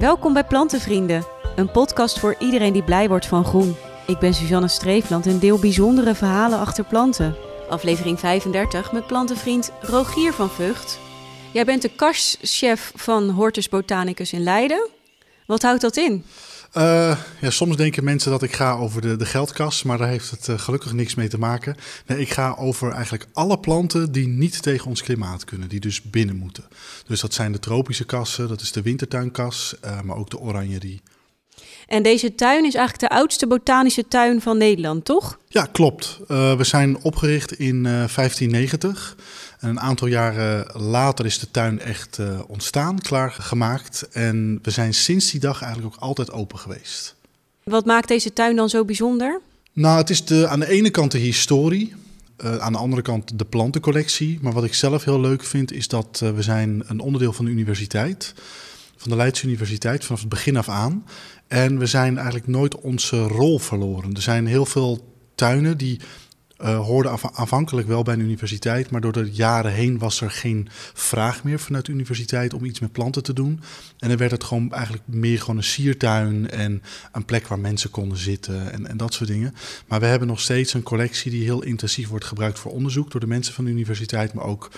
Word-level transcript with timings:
Welkom 0.00 0.32
bij 0.32 0.44
Plantenvrienden, 0.44 1.26
een 1.56 1.70
podcast 1.70 2.18
voor 2.18 2.36
iedereen 2.38 2.72
die 2.72 2.82
blij 2.82 3.08
wordt 3.08 3.26
van 3.26 3.44
groen. 3.44 3.76
Ik 4.06 4.18
ben 4.18 4.34
Suzanne 4.34 4.68
Streefland 4.68 5.26
en 5.26 5.38
deel 5.38 5.58
bijzondere 5.58 6.14
verhalen 6.14 6.58
achter 6.58 6.84
planten. 6.84 7.36
Aflevering 7.68 8.20
35 8.20 8.92
met 8.92 9.06
plantenvriend 9.06 9.72
Rogier 9.80 10.32
van 10.32 10.50
Vught. 10.50 10.98
Jij 11.52 11.64
bent 11.64 11.82
de 11.82 11.88
kastchef 11.88 12.92
van 12.94 13.30
Hortus 13.30 13.68
Botanicus 13.68 14.32
in 14.32 14.42
Leiden. 14.42 14.88
Wat 15.46 15.62
houdt 15.62 15.80
dat 15.80 15.96
in? 15.96 16.24
Uh, 16.76 17.18
ja, 17.40 17.50
soms 17.50 17.76
denken 17.76 18.04
mensen 18.04 18.30
dat 18.30 18.42
ik 18.42 18.54
ga 18.54 18.72
over 18.72 19.00
de, 19.00 19.16
de 19.16 19.26
geldkas, 19.26 19.82
maar 19.82 19.98
daar 19.98 20.08
heeft 20.08 20.30
het 20.30 20.48
uh, 20.48 20.58
gelukkig 20.58 20.92
niks 20.92 21.14
mee 21.14 21.28
te 21.28 21.38
maken. 21.38 21.76
Nee, 22.06 22.20
ik 22.20 22.30
ga 22.30 22.54
over 22.58 22.92
eigenlijk 22.92 23.26
alle 23.32 23.58
planten 23.58 24.12
die 24.12 24.28
niet 24.28 24.62
tegen 24.62 24.86
ons 24.86 25.02
klimaat 25.02 25.44
kunnen, 25.44 25.68
die 25.68 25.80
dus 25.80 26.02
binnen 26.02 26.36
moeten. 26.36 26.64
Dus 27.06 27.20
dat 27.20 27.34
zijn 27.34 27.52
de 27.52 27.58
tropische 27.58 28.04
kassen, 28.04 28.48
dat 28.48 28.60
is 28.60 28.72
de 28.72 28.82
wintertuinkas, 28.82 29.74
uh, 29.84 30.00
maar 30.00 30.16
ook 30.16 30.30
de 30.30 30.38
oranjerie. 30.38 31.02
En 31.86 32.02
deze 32.02 32.34
tuin 32.34 32.64
is 32.64 32.74
eigenlijk 32.74 33.12
de 33.12 33.18
oudste 33.18 33.46
botanische 33.46 34.08
tuin 34.08 34.40
van 34.40 34.58
Nederland, 34.58 35.04
toch? 35.04 35.38
Ja, 35.48 35.68
klopt. 35.72 36.18
we 36.26 36.64
zijn 36.64 37.02
opgericht 37.02 37.52
in 37.52 37.82
1590. 37.82 39.16
En 39.60 39.68
een 39.68 39.80
aantal 39.80 40.08
jaren 40.08 40.80
later 40.82 41.26
is 41.26 41.38
de 41.38 41.50
tuin 41.50 41.80
echt 41.80 42.18
uh, 42.18 42.40
ontstaan, 42.46 42.98
klaargemaakt. 42.98 44.08
En 44.12 44.58
we 44.62 44.70
zijn 44.70 44.94
sinds 44.94 45.30
die 45.30 45.40
dag 45.40 45.62
eigenlijk 45.62 45.94
ook 45.94 46.00
altijd 46.00 46.32
open 46.32 46.58
geweest. 46.58 47.14
Wat 47.62 47.84
maakt 47.84 48.08
deze 48.08 48.32
tuin 48.32 48.56
dan 48.56 48.68
zo 48.68 48.84
bijzonder? 48.84 49.40
Nou, 49.72 49.98
het 49.98 50.10
is 50.10 50.24
de, 50.24 50.48
aan 50.48 50.60
de 50.60 50.68
ene 50.68 50.90
kant 50.90 51.12
de 51.12 51.18
historie. 51.18 51.94
Uh, 52.44 52.56
aan 52.56 52.72
de 52.72 52.78
andere 52.78 53.02
kant 53.02 53.38
de 53.38 53.44
plantencollectie. 53.44 54.38
Maar 54.42 54.52
wat 54.52 54.64
ik 54.64 54.74
zelf 54.74 55.04
heel 55.04 55.20
leuk 55.20 55.44
vind, 55.44 55.72
is 55.72 55.88
dat 55.88 56.20
uh, 56.22 56.30
we 56.30 56.42
zijn 56.42 56.82
een 56.86 57.00
onderdeel 57.00 57.32
van 57.32 57.44
de 57.44 57.50
universiteit. 57.50 58.34
Van 59.00 59.10
de 59.10 59.16
Leidse 59.16 59.46
Universiteit, 59.46 60.04
vanaf 60.04 60.20
het 60.20 60.28
begin 60.28 60.56
af 60.56 60.68
aan. 60.68 61.04
En 61.48 61.78
we 61.78 61.86
zijn 61.86 62.16
eigenlijk 62.16 62.46
nooit 62.46 62.80
onze 62.80 63.22
rol 63.22 63.58
verloren. 63.58 64.14
Er 64.14 64.22
zijn 64.22 64.46
heel 64.46 64.66
veel 64.66 65.14
tuinen 65.34 65.78
die 65.78 66.00
uh, 66.58 66.78
hoorde 66.86 67.18
aanvankelijk 67.32 67.88
wel 67.88 68.02
bij 68.02 68.14
een 68.14 68.20
universiteit, 68.20 68.90
maar 68.90 69.00
door 69.00 69.12
de 69.12 69.30
jaren 69.32 69.72
heen 69.72 69.98
was 69.98 70.20
er 70.20 70.30
geen 70.30 70.68
vraag 70.94 71.44
meer 71.44 71.58
vanuit 71.58 71.86
de 71.86 71.92
universiteit 71.92 72.54
om 72.54 72.64
iets 72.64 72.80
met 72.80 72.92
planten 72.92 73.22
te 73.22 73.32
doen. 73.32 73.60
En 73.98 74.08
dan 74.08 74.18
werd 74.18 74.30
het 74.30 74.44
gewoon 74.44 74.72
eigenlijk 74.72 75.02
meer 75.06 75.40
gewoon 75.40 75.56
een 75.56 75.62
siertuin 75.62 76.50
en 76.50 76.82
een 77.12 77.24
plek 77.24 77.46
waar 77.46 77.58
mensen 77.58 77.90
konden 77.90 78.18
zitten 78.18 78.72
en, 78.72 78.86
en 78.86 78.96
dat 78.96 79.14
soort 79.14 79.30
dingen. 79.30 79.54
Maar 79.86 80.00
we 80.00 80.06
hebben 80.06 80.28
nog 80.28 80.40
steeds 80.40 80.74
een 80.74 80.82
collectie 80.82 81.30
die 81.30 81.44
heel 81.44 81.62
intensief 81.62 82.08
wordt 82.08 82.24
gebruikt 82.24 82.58
voor 82.58 82.72
onderzoek 82.72 83.10
door 83.10 83.20
de 83.20 83.26
mensen 83.26 83.54
van 83.54 83.64
de 83.64 83.70
universiteit, 83.70 84.32
maar 84.32 84.44
ook 84.44 84.70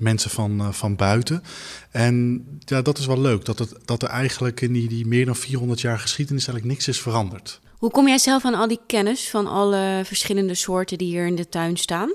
mensen 0.00 0.30
van, 0.30 0.60
uh, 0.60 0.72
van 0.72 0.96
buiten. 0.96 1.42
En 1.90 2.44
ja, 2.58 2.82
dat 2.82 2.98
is 2.98 3.06
wel 3.06 3.20
leuk, 3.20 3.44
dat, 3.44 3.58
het, 3.58 3.74
dat 3.84 4.02
er 4.02 4.08
eigenlijk 4.08 4.60
in 4.60 4.72
die, 4.72 4.88
die 4.88 5.06
meer 5.06 5.26
dan 5.26 5.36
400 5.36 5.80
jaar 5.80 5.98
geschiedenis 5.98 6.46
eigenlijk 6.46 6.74
niks 6.76 6.88
is 6.88 7.00
veranderd. 7.00 7.60
Hoe 7.78 7.90
kom 7.90 8.08
jij 8.08 8.18
zelf 8.18 8.44
aan 8.44 8.54
al 8.54 8.68
die 8.68 8.80
kennis 8.86 9.30
van 9.30 9.46
alle 9.46 10.02
verschillende 10.04 10.54
soorten 10.54 10.98
die 10.98 11.08
hier 11.08 11.26
in 11.26 11.36
de 11.36 11.48
tuin 11.48 11.76
staan? 11.76 12.12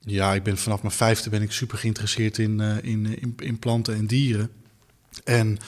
Ja, 0.00 0.34
ik 0.34 0.42
ben 0.42 0.58
vanaf 0.58 0.82
mijn 0.82 0.94
vijfde 0.94 1.30
ben 1.30 1.42
ik 1.42 1.52
super 1.52 1.78
geïnteresseerd 1.78 2.38
in, 2.38 2.60
uh, 2.60 2.76
in, 2.82 3.20
in, 3.20 3.34
in, 3.36 3.58
planten 3.58 3.94
en 3.94 4.06
dieren. 4.06 4.50
En 5.24 5.58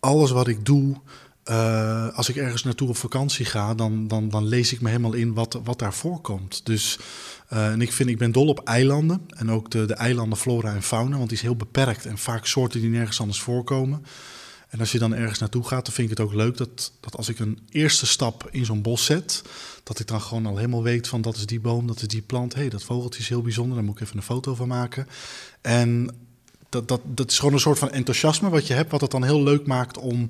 alles 0.00 0.30
wat 0.30 0.48
ik 0.48 0.66
doe, 0.66 0.96
uh, 1.50 2.08
als 2.16 2.28
ik 2.28 2.36
ergens 2.36 2.62
naartoe 2.62 2.88
op 2.88 2.96
vakantie 2.96 3.44
ga, 3.44 3.74
dan, 3.74 4.08
dan, 4.08 4.28
dan 4.28 4.44
lees 4.44 4.72
ik 4.72 4.80
me 4.80 4.88
helemaal 4.88 5.12
in 5.12 5.34
wat, 5.34 5.60
wat 5.64 5.78
daar 5.78 5.94
voorkomt. 5.94 6.60
Dus 6.64 6.98
uh, 7.52 7.70
en 7.72 7.80
ik 7.80 7.92
vind, 7.92 8.08
ik 8.08 8.18
ben 8.18 8.32
dol 8.32 8.48
op 8.48 8.60
eilanden 8.64 9.20
en 9.28 9.50
ook 9.50 9.70
de, 9.70 9.84
de 9.86 9.94
eilanden 9.94 10.38
flora 10.38 10.74
en 10.74 10.82
fauna, 10.82 11.16
want 11.16 11.28
die 11.28 11.38
is 11.38 11.44
heel 11.44 11.56
beperkt 11.56 12.06
en 12.06 12.18
vaak 12.18 12.46
soorten 12.46 12.80
die 12.80 12.90
nergens 12.90 13.20
anders 13.20 13.40
voorkomen. 13.40 14.04
En 14.68 14.80
als 14.80 14.92
je 14.92 14.98
dan 14.98 15.14
ergens 15.14 15.38
naartoe 15.38 15.64
gaat, 15.64 15.84
dan 15.84 15.94
vind 15.94 16.10
ik 16.10 16.18
het 16.18 16.26
ook 16.26 16.34
leuk 16.34 16.56
dat, 16.56 16.92
dat 17.00 17.16
als 17.16 17.28
ik 17.28 17.38
een 17.38 17.58
eerste 17.70 18.06
stap 18.06 18.48
in 18.50 18.64
zo'n 18.64 18.82
bos 18.82 19.04
zet, 19.04 19.42
dat 19.82 19.98
ik 19.98 20.06
dan 20.06 20.20
gewoon 20.20 20.46
al 20.46 20.56
helemaal 20.56 20.82
weet 20.82 21.08
van 21.08 21.20
dat 21.20 21.36
is 21.36 21.46
die 21.46 21.60
boom, 21.60 21.86
dat 21.86 22.00
is 22.00 22.08
die 22.08 22.22
plant. 22.22 22.54
Hé, 22.54 22.60
hey, 22.60 22.68
dat 22.68 22.82
vogeltje 22.82 23.20
is 23.20 23.28
heel 23.28 23.42
bijzonder, 23.42 23.76
daar 23.76 23.84
moet 23.84 23.96
ik 23.96 24.02
even 24.02 24.16
een 24.16 24.22
foto 24.22 24.54
van 24.54 24.68
maken. 24.68 25.06
En 25.60 26.10
dat, 26.68 26.88
dat, 26.88 27.00
dat 27.04 27.30
is 27.30 27.38
gewoon 27.38 27.54
een 27.54 27.60
soort 27.60 27.78
van 27.78 27.90
enthousiasme 27.90 28.48
wat 28.48 28.66
je 28.66 28.74
hebt, 28.74 28.90
wat 28.90 29.00
het 29.00 29.10
dan 29.10 29.24
heel 29.24 29.42
leuk 29.42 29.66
maakt 29.66 29.98
om 29.98 30.28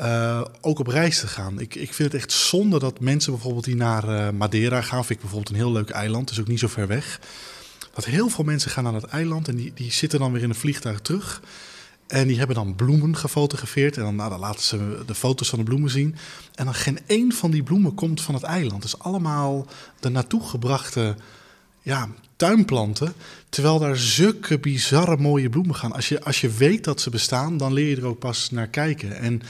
uh, 0.00 0.44
ook 0.60 0.78
op 0.78 0.86
reis 0.86 1.20
te 1.20 1.26
gaan. 1.26 1.60
Ik, 1.60 1.74
ik 1.74 1.94
vind 1.94 2.12
het 2.12 2.22
echt 2.22 2.32
zonde 2.32 2.78
dat 2.78 3.00
mensen 3.00 3.32
bijvoorbeeld 3.32 3.64
die 3.64 3.76
naar 3.76 4.08
uh, 4.08 4.30
Madeira 4.30 4.80
gaan, 4.80 5.04
vind 5.04 5.10
ik 5.10 5.20
bijvoorbeeld 5.20 5.50
een 5.50 5.62
heel 5.62 5.72
leuk 5.72 5.90
eiland, 5.90 6.30
is 6.30 6.40
ook 6.40 6.48
niet 6.48 6.58
zo 6.58 6.68
ver 6.68 6.86
weg. 6.86 7.20
Dat 7.94 8.04
heel 8.04 8.28
veel 8.28 8.44
mensen 8.44 8.70
gaan 8.70 8.84
naar 8.84 8.92
dat 8.92 9.04
eiland 9.04 9.48
en 9.48 9.56
die, 9.56 9.72
die 9.74 9.92
zitten 9.92 10.18
dan 10.18 10.32
weer 10.32 10.42
in 10.42 10.48
een 10.48 10.54
vliegtuig 10.54 11.00
terug. 11.00 11.40
En 12.06 12.26
die 12.26 12.38
hebben 12.38 12.56
dan 12.56 12.74
bloemen 12.74 13.16
gefotografeerd. 13.16 13.96
En 13.96 14.02
dan, 14.02 14.16
nou, 14.16 14.30
dan 14.30 14.38
laten 14.38 14.62
ze 14.62 15.02
de 15.06 15.14
foto's 15.14 15.48
van 15.48 15.58
de 15.58 15.64
bloemen 15.64 15.90
zien. 15.90 16.16
En 16.54 16.64
dan 16.64 16.74
geen 16.74 16.98
één 17.06 17.32
van 17.32 17.50
die 17.50 17.62
bloemen 17.62 17.94
komt 17.94 18.20
van 18.20 18.34
het 18.34 18.42
eiland. 18.42 18.82
Dus 18.82 18.98
allemaal 18.98 19.66
de 20.00 20.08
naartoe 20.08 20.42
gebrachte 20.48 21.16
ja, 21.84 22.08
tuinplanten. 22.36 23.12
Terwijl 23.48 23.78
daar 23.78 23.96
zulke 23.96 24.58
bizarre 24.58 25.16
mooie 25.16 25.48
bloemen 25.48 25.74
gaan. 25.74 25.92
Als 25.92 26.08
je, 26.08 26.22
als 26.22 26.40
je 26.40 26.50
weet 26.50 26.84
dat 26.84 27.00
ze 27.00 27.10
bestaan, 27.10 27.56
dan 27.56 27.72
leer 27.72 27.88
je 27.88 27.96
er 27.96 28.06
ook 28.06 28.18
pas 28.18 28.50
naar 28.50 28.68
kijken. 28.68 29.16
En 29.16 29.42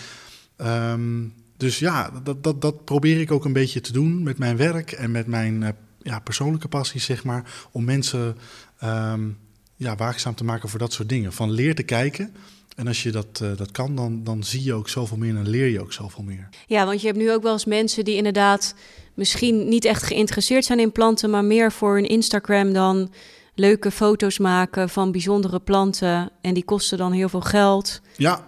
um, 0.93 1.33
dus 1.57 1.79
ja, 1.79 2.11
dat, 2.23 2.45
dat, 2.45 2.63
dat 2.63 2.85
probeer 2.85 3.21
ik 3.21 3.33
ook 3.33 3.45
een 3.45 3.53
beetje 3.53 3.81
te 3.81 3.93
doen 3.93 4.23
met 4.23 4.39
mijn 4.39 4.57
werk 4.57 4.93
en 4.93 5.11
met 5.11 5.27
mijn 5.27 5.63
uh, 5.63 5.69
ja, 6.03 6.19
persoonlijke 6.19 6.69
passies, 6.69 7.05
zeg 7.05 7.25
maar. 7.25 7.69
Om 7.71 7.85
mensen 7.85 8.37
um, 8.85 9.39
ja, 9.77 9.97
waakzaam 9.97 10.35
te 10.35 10.45
maken 10.45 10.69
voor 10.69 10.79
dat 10.79 10.93
soort 10.93 11.09
dingen. 11.09 11.33
Van 11.33 11.51
leer 11.51 11.75
te 11.75 11.83
kijken. 11.83 12.35
En 12.77 12.87
als 12.87 13.03
je 13.03 13.11
dat, 13.11 13.41
uh, 13.43 13.57
dat 13.57 13.71
kan, 13.71 13.97
dan, 13.97 14.25
dan 14.25 14.45
zie 14.45 14.63
je 14.63 14.75
ook 14.75 14.89
zoveel 14.89 15.17
meer 15.17 15.37
en 15.37 15.49
leer 15.49 15.69
je 15.69 15.81
ook 15.81 15.93
zoveel 15.93 16.25
meer. 16.25 16.49
Ja, 16.67 16.87
want 16.87 17.01
je 17.01 17.07
hebt 17.07 17.19
nu 17.19 17.33
ook 17.33 17.43
wel 17.43 17.53
eens 17.53 17.65
mensen 17.65 18.05
die 18.05 18.17
inderdaad 18.17 18.75
misschien 19.15 19.69
niet 19.69 19.85
echt 19.85 20.03
geïnteresseerd 20.03 20.65
zijn 20.65 20.81
in 20.81 20.93
planten, 20.93 21.31
maar 21.31 21.45
meer 21.45 21.73
voor 21.73 21.95
hun 21.95 22.07
Instagram 22.07 22.73
dan 22.73 23.11
leuke 23.55 23.91
foto's 23.91 24.39
maken 24.39 24.89
van 24.89 25.13
bijzondere 25.13 25.61
planten. 25.61 26.31
En 26.41 26.55
die 26.55 26.65
kosten 26.65 26.99
dan 26.99 27.13
heel 27.13 27.29
veel 27.29 27.41
geld. 27.41 28.01
Ja, 28.17 28.45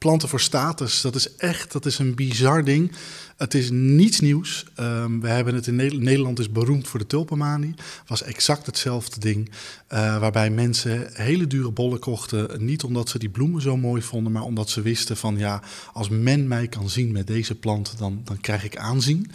planten 0.00 0.28
voor 0.28 0.40
status, 0.40 1.00
dat 1.00 1.14
is 1.14 1.36
echt 1.36 1.72
dat 1.72 1.86
is 1.86 1.98
een 1.98 2.14
bizar 2.14 2.64
ding. 2.64 2.92
Het 3.36 3.54
is 3.54 3.70
niets 3.70 4.20
nieuws. 4.20 4.66
Um, 4.80 5.20
we 5.20 5.28
hebben 5.28 5.54
het 5.54 5.66
in 5.66 5.76
Nederland, 5.76 6.38
is 6.38 6.50
beroemd 6.50 6.88
voor 6.88 6.98
de 6.98 7.06
tulpenmanie. 7.06 7.74
Was 8.06 8.22
exact 8.22 8.66
hetzelfde 8.66 9.20
ding. 9.20 9.50
Uh, 9.92 10.18
waarbij 10.18 10.50
mensen 10.50 11.10
hele 11.12 11.46
dure 11.46 11.70
bollen 11.70 11.98
kochten. 11.98 12.64
Niet 12.64 12.82
omdat 12.82 13.08
ze 13.08 13.18
die 13.18 13.28
bloemen 13.28 13.62
zo 13.62 13.76
mooi 13.76 14.02
vonden, 14.02 14.32
maar 14.32 14.42
omdat 14.42 14.70
ze 14.70 14.82
wisten 14.82 15.16
van 15.16 15.38
ja, 15.38 15.62
als 15.92 16.08
men 16.08 16.48
mij 16.48 16.68
kan 16.68 16.90
zien 16.90 17.12
met 17.12 17.26
deze 17.26 17.54
plant, 17.54 17.98
dan, 17.98 18.20
dan 18.24 18.40
krijg 18.40 18.64
ik 18.64 18.76
aanzien. 18.76 19.30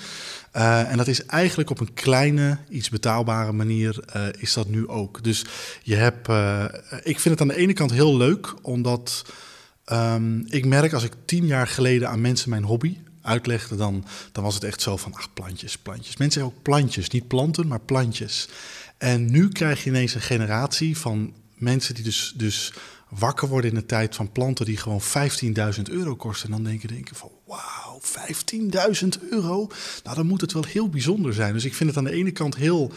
Uh, 0.55 0.91
en 0.91 0.97
dat 0.97 1.07
is 1.07 1.25
eigenlijk 1.25 1.69
op 1.69 1.79
een 1.79 1.93
kleine, 1.93 2.57
iets 2.69 2.89
betaalbare 2.89 3.51
manier 3.51 4.03
uh, 4.15 4.27
is 4.37 4.53
dat 4.53 4.67
nu 4.67 4.87
ook. 4.87 5.23
Dus 5.23 5.45
je 5.83 5.95
hebt, 5.95 6.27
ik 7.03 7.19
vind 7.19 7.39
het 7.39 7.41
aan 7.41 7.55
de 7.55 7.61
ene 7.61 7.73
kant 7.73 7.91
heel 7.91 8.17
leuk, 8.17 8.53
omdat 8.61 9.25
um, 9.91 10.45
ik 10.47 10.65
merk 10.65 10.93
als 10.93 11.03
ik 11.03 11.13
tien 11.25 11.45
jaar 11.45 11.67
geleden 11.67 12.09
aan 12.09 12.21
mensen 12.21 12.49
mijn 12.49 12.63
hobby 12.63 12.97
uitlegde, 13.21 13.75
dan, 13.75 14.05
dan 14.31 14.43
was 14.43 14.53
het 14.53 14.63
echt 14.63 14.81
zo 14.81 14.97
van, 14.97 15.13
ach, 15.13 15.33
plantjes, 15.33 15.77
plantjes. 15.77 16.17
Mensen 16.17 16.39
zeggen 16.39 16.57
ook 16.57 16.63
plantjes, 16.63 17.09
niet 17.09 17.27
planten, 17.27 17.67
maar 17.67 17.79
plantjes. 17.79 18.47
En 18.97 19.31
nu 19.31 19.49
krijg 19.49 19.83
je 19.83 19.89
ineens 19.89 20.15
een 20.15 20.21
generatie 20.21 20.97
van 20.97 21.33
mensen 21.55 21.95
die 21.95 22.03
dus, 22.03 22.33
dus 22.35 22.73
wakker 23.09 23.47
worden 23.47 23.69
in 23.69 23.75
de 23.75 23.85
tijd 23.85 24.15
van 24.15 24.31
planten 24.31 24.65
die 24.65 24.77
gewoon 24.77 25.01
15.000 25.01 25.81
euro 25.83 26.15
kosten. 26.15 26.49
En 26.49 26.55
dan 26.55 26.63
denken, 26.63 26.87
denken 26.87 27.15
van, 27.15 27.31
wauw, 27.45 28.01
15.000 28.01 29.07
euro? 29.29 29.67
Nou, 30.03 30.15
dan 30.15 30.27
moet 30.27 30.41
het 30.41 30.53
wel 30.53 30.65
heel 30.65 30.89
bijzonder 30.89 31.33
zijn. 31.33 31.53
Dus 31.53 31.65
ik 31.65 31.73
vind 31.73 31.89
het 31.89 31.97
aan 31.97 32.03
de 32.03 32.17
ene 32.17 32.31
kant 32.31 32.55
heel 32.55 32.91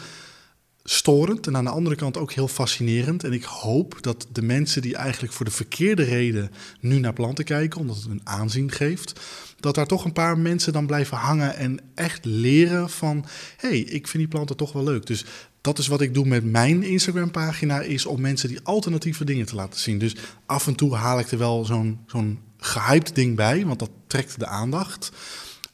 storend 0.91 1.47
en 1.47 1.55
aan 1.55 1.63
de 1.63 1.69
andere 1.69 1.95
kant 1.95 2.17
ook 2.17 2.31
heel 2.31 2.47
fascinerend. 2.47 3.23
En 3.23 3.33
ik 3.33 3.43
hoop 3.43 3.97
dat 4.01 4.27
de 4.31 4.41
mensen 4.41 4.81
die 4.81 4.95
eigenlijk 4.95 5.33
voor 5.33 5.45
de 5.45 5.51
verkeerde 5.51 6.03
reden 6.03 6.51
nu 6.79 6.99
naar 6.99 7.13
planten 7.13 7.45
kijken, 7.45 7.79
omdat 7.79 7.95
het 7.95 8.05
een 8.05 8.21
aanzien 8.23 8.71
geeft, 8.71 9.19
dat 9.59 9.75
daar 9.75 9.87
toch 9.87 10.05
een 10.05 10.13
paar 10.13 10.37
mensen 10.37 10.73
dan 10.73 10.85
blijven 10.85 11.17
hangen 11.17 11.55
en 11.55 11.79
echt 11.95 12.25
leren 12.25 12.89
van, 12.89 13.25
hé, 13.57 13.69
hey, 13.69 13.79
ik 13.79 14.07
vind 14.07 14.23
die 14.23 14.27
planten 14.27 14.57
toch 14.57 14.71
wel 14.71 14.83
leuk. 14.83 15.05
Dus 15.05 15.25
dat 15.61 15.77
is 15.77 15.87
wat 15.87 16.01
ik 16.01 16.13
doe 16.13 16.25
met 16.25 16.43
mijn 16.43 16.83
Instagram-pagina, 16.83 17.81
is 17.81 18.05
om 18.05 18.21
mensen 18.21 18.49
die 18.49 18.59
alternatieve 18.63 19.23
dingen 19.23 19.45
te 19.45 19.55
laten 19.55 19.79
zien. 19.79 19.97
Dus 19.97 20.15
af 20.45 20.67
en 20.67 20.75
toe 20.75 20.95
haal 20.95 21.19
ik 21.19 21.31
er 21.31 21.37
wel 21.37 21.65
zo'n 21.65 21.99
zo'n 22.05 22.39
gehyped 22.57 23.15
ding 23.15 23.35
bij, 23.35 23.65
want 23.65 23.79
dat 23.79 23.91
trekt 24.07 24.39
de 24.39 24.47
aandacht. 24.47 25.11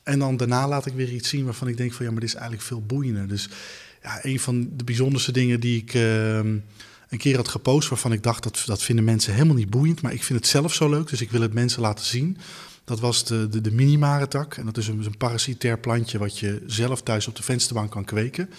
En 0.04 0.20
dan 0.20 0.38
daarna 0.38 0.68
laat 0.68 0.86
ik 0.86 0.94
weer 0.94 1.12
iets 1.12 1.30
zien 1.30 1.46
waarvan 1.46 1.68
ik 1.68 1.78
denk 1.78 1.94
van, 1.94 2.06
ja, 2.06 2.12
maar 2.12 2.20
dit 2.20 2.30
is 2.30 2.36
eigenlijk 2.36 2.66
veel 2.66 2.82
boeiender. 2.82 3.28
Dus 3.28 3.50
een 4.22 4.40
van 4.40 4.70
de 4.74 4.84
bijzonderste 4.84 5.32
dingen 5.32 5.60
die 5.60 5.82
ik 5.82 5.94
uh, 5.94 6.38
een 6.38 7.18
keer 7.18 7.36
had 7.36 7.48
gepost, 7.48 7.90
waarvan 7.90 8.12
ik 8.12 8.24
dacht 8.24 8.44
dat 8.44 8.64
dat 8.66 8.84
vinden 8.84 9.06
mensen 9.06 9.34
helemaal 9.34 9.56
niet 9.56 9.70
boeiend, 9.70 10.02
maar 10.02 10.14
ik 10.14 10.24
vind 10.24 10.40
het 10.40 10.48
zelf 10.48 10.74
zo 10.74 10.90
leuk, 10.90 11.10
dus 11.10 11.22
ik 11.22 11.32
wil 11.32 11.42
het 11.42 11.54
mensen 11.54 11.82
laten 11.82 12.06
zien. 12.06 12.38
Dat 12.84 13.00
was 13.00 13.26
de, 13.26 13.48
de, 13.50 13.62
de. 13.62 14.46
En 14.50 14.66
dat 14.66 14.78
is 14.78 14.88
een, 14.88 15.06
een 15.06 15.18
parasitair 15.18 15.80
plantje 15.80 16.18
wat 16.18 16.40
je 16.40 16.64
zelf 16.66 17.02
thuis 17.02 17.28
op 17.28 17.36
de 17.36 17.44
vensterbank 17.44 17.92
kan 17.92 18.06
kweken. 18.06 18.50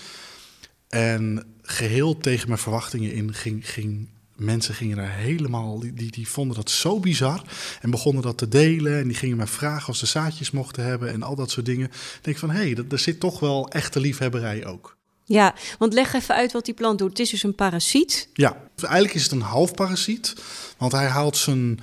En 0.89 1.45
geheel 1.63 2.19
tegen 2.19 2.49
mijn 2.49 2.61
verwachtingen 2.61 3.13
in 3.13 3.35
ging, 3.35 3.71
ging 3.71 4.09
mensen 4.37 4.75
gingen 4.75 4.97
daar 4.97 5.17
helemaal, 5.17 5.79
die, 5.79 5.95
die, 5.95 6.11
die, 6.11 6.29
vonden 6.29 6.57
dat 6.57 6.71
zo 6.71 7.01
bizar 7.01 7.43
en 7.81 7.91
begonnen 7.91 8.23
dat 8.23 8.39
te 8.39 8.49
delen. 8.49 8.99
En 8.99 9.09
die 9.09 9.17
gingen 9.17 9.37
mij 9.37 9.47
vragen 9.47 9.89
of 9.89 9.97
ze 9.97 10.07
zaadjes 10.07 10.51
mochten 10.51 10.85
hebben 10.85 11.13
en 11.13 11.23
al 11.23 11.35
dat 11.35 11.51
soort 11.51 11.67
dingen. 11.67 11.87
Ik 11.87 12.19
denk 12.23 12.39
van, 12.39 12.51
hé, 12.51 12.73
hey, 12.73 12.85
er 12.91 12.99
zit 12.99 13.21
toch 13.21 13.41
wel 13.41 13.69
echte 13.69 14.01
liefhebberij 14.01 14.67
ook. 14.67 14.96
Ja, 15.29 15.55
want 15.79 15.93
leg 15.93 16.13
even 16.13 16.35
uit 16.35 16.53
wat 16.53 16.65
die 16.65 16.75
plant 16.75 16.99
doet. 16.99 17.09
Het 17.09 17.19
is 17.19 17.31
dus 17.31 17.43
een 17.43 17.55
parasiet. 17.55 18.29
Ja, 18.33 18.57
eigenlijk 18.77 19.15
is 19.15 19.23
het 19.23 19.33
een 19.33 19.41
half 19.41 19.75
parasiet, 19.75 20.35
want 20.79 20.93
hij 20.93 21.07
haalt 21.07 21.37
zijn 21.37 21.81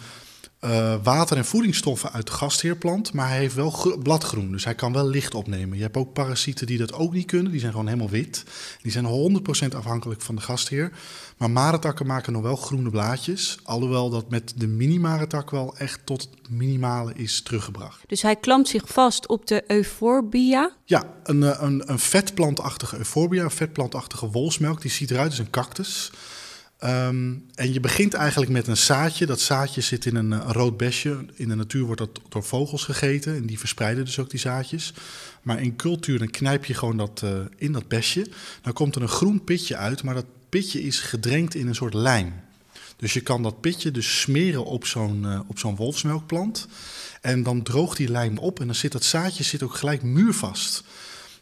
uh, 0.66 0.96
water- 1.04 1.38
en 1.38 1.46
voedingsstoffen 1.46 2.12
uit 2.12 2.26
de 2.26 2.32
gastheerplant, 2.32 3.14
maar 3.14 3.28
hij 3.28 3.38
heeft 3.38 3.56
wel 3.56 3.98
bladgroen, 4.04 4.52
dus 4.52 4.64
hij 4.64 4.76
kan 4.76 4.94
wel 4.94 5.08
licht 5.08 5.36
opnemen. 5.36 5.78
Je 5.78 5.84
hebt 5.84 5.98
ook 5.98 6.14
parasieten 6.14 6.68
die 6.68 6.78
dat 6.78 6.94
ook 6.94 7.14
niet 7.14 7.26
kunnen, 7.26 7.52
die 7.52 7.60
zijn 7.60 7.72
gewoon 7.72 7.88
helemaal 7.88 8.10
wit. 8.10 8.44
Die 8.82 8.92
zijn 8.92 9.42
100% 9.72 9.76
afhankelijk 9.76 10.22
van 10.22 10.36
de 10.36 10.42
gastheer. 10.42 10.92
Maar 11.38 11.52
maretakken 11.52 12.06
maken 12.06 12.34
nog 12.34 12.42
wel 12.42 12.56
groene 12.56 12.90
blaadjes, 12.90 13.58
alhoewel 13.64 14.10
dat 14.10 14.30
met 14.30 14.54
de 14.56 14.68
mini-maretak 14.68 15.50
wel 15.50 15.78
echt 15.78 16.00
tot 16.04 16.22
het 16.22 16.50
minimale 16.50 17.14
is 17.16 17.42
teruggebracht. 17.42 18.02
Dus 18.08 18.22
hij 18.22 18.36
klampt 18.36 18.68
zich 18.68 18.84
vast 18.86 19.28
op 19.28 19.48
de 19.48 19.64
euphorbia? 19.68 20.72
Ja, 20.86 21.04
een, 21.24 21.44
eh, 21.44 21.62
een, 21.62 21.92
een 21.92 22.00
vetplantachtige 22.00 22.98
euphorbia, 22.98 23.44
een 23.44 23.52
vetplantachtige 23.52 24.30
wolsmelk, 24.30 24.82
die 24.82 24.92
ziet 24.92 25.12
eruit 25.12 25.30
als 25.30 25.40
een 25.40 25.50
cactus. 25.50 26.12
Ehm, 26.84 27.34
en 27.56 27.74
je 27.74 27.80
begint 27.80 28.14
eigenlijk 28.14 28.52
met 28.52 28.68
een 28.68 28.78
zaadje. 28.78 29.26
Dat 29.26 29.40
zaadje 29.40 29.82
zit 29.82 30.06
in 30.06 30.16
een, 30.16 30.32
een, 30.32 30.54
rood 30.54 30.78
besje. 30.78 31.26
In 31.34 31.48
de 31.48 31.56
natuur 31.56 31.84
wordt 31.84 32.02
dat 32.02 32.20
door 32.30 32.44
vogels 32.44 32.84
gegeten 32.84 33.36
en 33.36 33.46
die 33.46 33.60
verspreiden 33.60 34.06
dus 34.06 34.20
ook 34.20 34.30
die 34.30 34.40
zaadjes. 34.40 34.94
Maar 35.42 35.62
in 35.62 35.76
cultuur 35.76 36.20
dan 36.20 36.30
knijp 36.30 36.66
je 36.66 36.74
gewoon 36.74 36.98
dat 36.98 37.22
uh, 37.24 37.32
in 37.56 37.72
dat 37.72 37.88
besje. 37.88 38.28
Dan 38.62 38.74
komt 38.74 38.96
er 38.96 39.02
een 39.02 39.08
groen 39.08 39.44
pitje 39.44 39.76
uit, 39.76 40.04
maar 40.04 40.14
dat 40.14 40.26
pitje 40.50 40.84
is 40.84 41.00
gedrenkt 41.00 41.56
in 41.56 41.68
een 41.68 41.76
soort 41.76 41.94
lijm. 41.94 42.34
Dus 42.96 43.14
je 43.14 43.22
kan 43.22 43.44
dat 43.44 43.62
pitje 43.62 43.92
dus 43.92 44.20
smeren 44.20 44.66
op 44.66 44.86
zo'n 44.86 45.24
uh, 45.24 45.40
op 45.48 45.60
zo'n 45.60 45.76
wolfsmelkplant. 45.76 46.68
En 47.22 47.44
dan 47.44 47.64
droogt 47.64 47.98
die 47.98 48.10
lijm 48.10 48.38
op 48.38 48.60
en 48.60 48.66
dan 48.66 48.76
zit 48.76 48.92
dat 48.92 49.04
zaadje 49.04 49.44
zit 49.44 49.64
ook 49.64 49.76
gelijk 49.76 50.04
muurvast. 50.04 50.84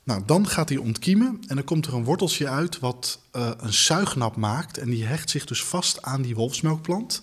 Nou, 0.04 0.22
dan 0.26 0.48
gaat 0.48 0.70
hij 0.70 0.78
ontkiemen 0.78 1.40
en 1.48 1.56
dan 1.56 1.64
komt 1.64 1.86
er 1.86 1.94
een 1.94 2.04
worteltje 2.04 2.48
uit 2.48 2.80
wat 2.80 3.20
uh, 3.36 3.52
een 3.58 3.74
zuignap 3.74 4.36
maakt. 4.36 4.78
En 4.78 4.90
die 4.90 5.06
hecht 5.06 5.30
zich 5.30 5.46
dus 5.46 5.64
vast 5.64 6.02
aan 6.02 6.22
die 6.22 6.36
wolfsmelkplant. 6.36 7.22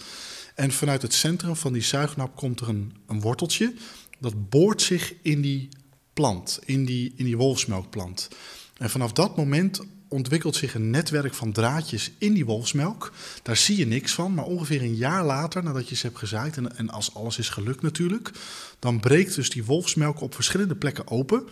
En 0.55 0.73
vanuit 0.73 1.03
het 1.03 1.15
centrum 1.15 1.57
van 1.57 1.73
die 1.73 1.83
zuignap 1.83 2.37
komt 2.37 2.61
er 2.61 2.69
een, 2.69 2.97
een 3.07 3.21
worteltje. 3.21 3.75
Dat 4.19 4.49
boort 4.49 4.83
zich 4.83 5.15
in 5.23 5.41
die 5.41 5.69
plant, 6.13 6.59
in 6.65 6.85
die, 6.85 7.13
in 7.17 7.25
die 7.25 7.37
wolfsmelkplant. 7.37 8.29
En 8.77 8.91
vanaf 8.91 9.13
dat 9.13 9.37
moment 9.37 9.81
ontwikkelt 10.09 10.57
zich 10.57 10.75
een 10.75 10.91
netwerk 10.91 11.35
van 11.35 11.53
draadjes 11.53 12.11
in 12.19 12.33
die 12.33 12.45
wolfsmelk. 12.45 13.13
Daar 13.43 13.57
zie 13.57 13.77
je 13.77 13.87
niks 13.87 14.13
van, 14.13 14.35
maar 14.35 14.45
ongeveer 14.45 14.83
een 14.83 14.97
jaar 14.97 15.25
later, 15.25 15.63
nadat 15.63 15.89
je 15.89 15.95
ze 15.95 16.07
hebt 16.07 16.19
gezaaid, 16.19 16.57
en, 16.57 16.77
en 16.77 16.91
als 16.91 17.15
alles 17.15 17.39
is 17.39 17.49
gelukt 17.49 17.83
natuurlijk, 17.83 18.31
dan 18.79 19.01
breekt 19.01 19.35
dus 19.35 19.51
die 19.51 19.65
wolfsmelk 19.65 20.21
op 20.21 20.35
verschillende 20.35 20.77
plekken 20.77 21.09
open. 21.09 21.49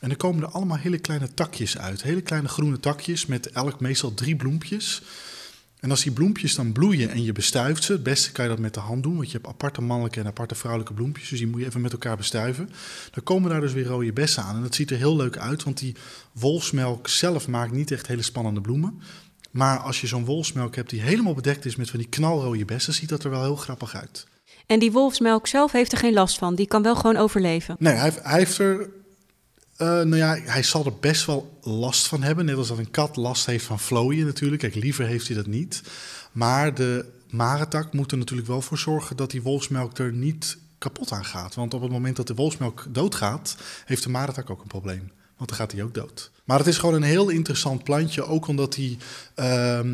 En 0.00 0.08
dan 0.08 0.16
komen 0.16 0.42
er 0.42 0.48
allemaal 0.48 0.76
hele 0.76 0.98
kleine 0.98 1.34
takjes 1.34 1.78
uit. 1.78 2.02
Hele 2.02 2.20
kleine 2.20 2.48
groene 2.48 2.80
takjes 2.80 3.26
met 3.26 3.50
elk 3.50 3.80
meestal 3.80 4.14
drie 4.14 4.36
bloempjes. 4.36 5.02
En 5.80 5.90
als 5.90 6.02
die 6.02 6.12
bloempjes 6.12 6.54
dan 6.54 6.72
bloeien 6.72 7.10
en 7.10 7.22
je 7.22 7.32
bestuift 7.32 7.84
ze, 7.84 7.92
het 7.92 8.02
beste 8.02 8.32
kan 8.32 8.44
je 8.44 8.50
dat 8.50 8.60
met 8.60 8.74
de 8.74 8.80
hand 8.80 9.02
doen, 9.02 9.16
want 9.16 9.26
je 9.26 9.32
hebt 9.32 9.46
aparte 9.48 9.80
mannelijke 9.80 10.20
en 10.20 10.26
aparte 10.26 10.54
vrouwelijke 10.54 10.94
bloempjes, 10.94 11.28
dus 11.28 11.38
die 11.38 11.48
moet 11.48 11.60
je 11.60 11.66
even 11.66 11.80
met 11.80 11.92
elkaar 11.92 12.16
bestuiven. 12.16 12.70
Dan 13.10 13.24
komen 13.24 13.50
daar 13.50 13.60
dus 13.60 13.72
weer 13.72 13.86
rode 13.86 14.12
bessen 14.12 14.42
aan 14.42 14.56
en 14.56 14.62
dat 14.62 14.74
ziet 14.74 14.90
er 14.90 14.96
heel 14.96 15.16
leuk 15.16 15.38
uit, 15.38 15.62
want 15.62 15.78
die 15.78 15.94
wolfsmelk 16.32 17.08
zelf 17.08 17.48
maakt 17.48 17.72
niet 17.72 17.90
echt 17.90 18.06
hele 18.06 18.22
spannende 18.22 18.60
bloemen. 18.60 19.00
Maar 19.50 19.78
als 19.78 20.00
je 20.00 20.06
zo'n 20.06 20.24
wolfsmelk 20.24 20.76
hebt 20.76 20.90
die 20.90 21.00
helemaal 21.00 21.34
bedekt 21.34 21.64
is 21.64 21.76
met 21.76 21.90
van 21.90 21.98
die 21.98 22.08
knalrode 22.08 22.64
bessen, 22.64 22.94
ziet 22.94 23.08
dat 23.08 23.24
er 23.24 23.30
wel 23.30 23.42
heel 23.42 23.56
grappig 23.56 23.94
uit. 23.94 24.26
En 24.66 24.78
die 24.78 24.92
wolfsmelk 24.92 25.46
zelf 25.46 25.72
heeft 25.72 25.92
er 25.92 25.98
geen 25.98 26.12
last 26.12 26.38
van, 26.38 26.54
die 26.54 26.66
kan 26.66 26.82
wel 26.82 26.96
gewoon 26.96 27.16
overleven. 27.16 27.76
Nee, 27.78 27.94
hij, 27.94 28.12
hij 28.22 28.38
heeft 28.38 28.58
er 28.58 28.90
uh, 29.78 29.88
nou 29.88 30.16
ja, 30.16 30.34
hij 30.34 30.62
zal 30.62 30.84
er 30.84 30.98
best 31.00 31.26
wel 31.26 31.58
last 31.62 32.06
van 32.06 32.22
hebben. 32.22 32.44
Net 32.44 32.56
als 32.56 32.68
dat 32.68 32.78
een 32.78 32.90
kat 32.90 33.16
last 33.16 33.46
heeft 33.46 33.64
van 33.64 33.78
vlooien 33.78 34.26
natuurlijk. 34.26 34.60
Kijk, 34.60 34.74
liever 34.74 35.06
heeft 35.06 35.26
hij 35.26 35.36
dat 35.36 35.46
niet. 35.46 35.82
Maar 36.32 36.74
de 36.74 37.04
maretak 37.30 37.92
moet 37.92 38.12
er 38.12 38.18
natuurlijk 38.18 38.48
wel 38.48 38.62
voor 38.62 38.78
zorgen 38.78 39.16
dat 39.16 39.30
die 39.30 39.42
wolfsmelk 39.42 39.98
er 39.98 40.12
niet 40.12 40.58
kapot 40.78 41.12
aan 41.12 41.24
gaat. 41.24 41.54
Want 41.54 41.74
op 41.74 41.82
het 41.82 41.90
moment 41.90 42.16
dat 42.16 42.26
de 42.26 42.34
wolfsmelk 42.34 42.86
doodgaat, 42.88 43.56
heeft 43.84 44.02
de 44.02 44.08
maretak 44.08 44.50
ook 44.50 44.60
een 44.60 44.66
probleem. 44.66 45.10
Want 45.36 45.48
dan 45.48 45.58
gaat 45.58 45.72
hij 45.72 45.82
ook 45.82 45.94
dood. 45.94 46.30
Maar 46.44 46.58
het 46.58 46.66
is 46.66 46.78
gewoon 46.78 46.94
een 46.94 47.02
heel 47.02 47.28
interessant 47.28 47.84
plantje. 47.84 48.24
Ook 48.24 48.46
omdat 48.46 48.76
hij... 48.76 48.98
Uh, 49.36 49.92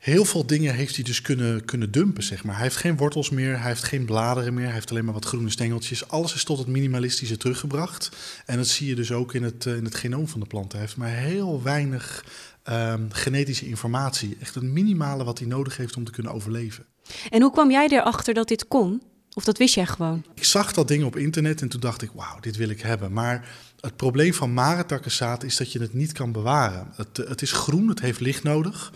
heel 0.00 0.24
veel 0.24 0.46
dingen 0.46 0.74
heeft 0.74 0.94
hij 0.94 1.04
dus 1.04 1.22
kunnen, 1.22 1.64
kunnen 1.64 1.90
dumpen, 1.90 2.22
zeg 2.22 2.44
maar. 2.44 2.54
Hij 2.54 2.62
heeft 2.62 2.76
geen 2.76 2.96
wortels 2.96 3.30
meer, 3.30 3.58
hij 3.58 3.68
heeft 3.68 3.82
geen 3.82 4.04
bladeren 4.04 4.54
meer, 4.54 4.64
hij 4.64 4.74
heeft 4.74 4.90
alleen 4.90 5.04
maar 5.04 5.14
wat 5.14 5.24
groene 5.24 5.50
stengeltjes. 5.50 6.08
Alles 6.08 6.34
is 6.34 6.44
tot 6.44 6.58
het 6.58 6.66
minimalistische 6.66 7.36
teruggebracht. 7.36 8.16
En 8.46 8.56
dat 8.56 8.66
zie 8.68 8.88
je 8.88 8.94
dus 8.94 9.12
ook 9.12 9.34
in 9.34 9.42
het, 9.42 9.66
eh, 9.66 9.76
in 9.76 9.84
het 9.84 9.94
genoom 9.94 10.28
van 10.28 10.40
de 10.40 10.46
plant. 10.46 10.72
Hij 10.72 10.80
heeft 10.80 10.96
maar 10.96 11.08
heel 11.08 11.62
weinig 11.62 12.24
um, 12.70 13.08
genetische 13.12 13.66
informatie. 13.66 14.36
Echt 14.40 14.54
het 14.54 14.64
minimale 14.64 15.24
wat 15.24 15.38
hij 15.38 15.48
nodig 15.48 15.76
heeft 15.76 15.96
om 15.96 16.04
te 16.04 16.12
kunnen 16.12 16.32
overleven. 16.32 16.86
En 17.30 17.42
hoe 17.42 17.52
kwam 17.52 17.70
jij 17.70 17.88
erachter 17.88 18.34
dat 18.34 18.48
dit 18.48 18.68
kon? 18.68 19.02
Of 19.34 19.44
dat 19.44 19.58
wist 19.58 19.74
jij 19.74 19.86
gewoon? 19.86 20.24
Ik 20.34 20.44
zag 20.44 20.72
dat 20.72 20.88
ding 20.88 21.04
op 21.04 21.16
internet 21.16 21.60
en 21.60 21.68
toen 21.68 21.80
dacht 21.80 22.02
ik, 22.02 22.10
wauw, 22.14 22.40
dit 22.40 22.56
wil 22.56 22.68
ik 22.68 22.80
hebben. 22.80 23.12
Maar 23.12 23.48
het 23.80 23.96
probleem 23.96 24.34
van 24.34 24.54
maretakkenzaad 24.54 25.42
is 25.42 25.56
dat 25.56 25.72
je 25.72 25.80
het 25.80 25.94
niet 25.94 26.12
kan 26.12 26.32
bewaren. 26.32 26.92
Het, 26.96 27.16
het 27.16 27.42
is 27.42 27.52
groen, 27.52 27.88
het 27.88 28.00
heeft 28.00 28.20
licht 28.20 28.42
nodig. 28.42 28.92